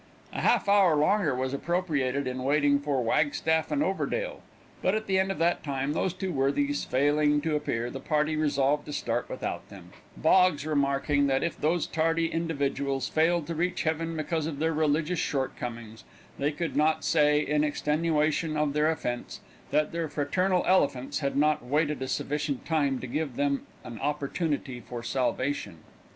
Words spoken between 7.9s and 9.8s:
the party resolved to start without